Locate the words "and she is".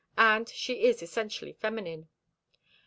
0.17-1.03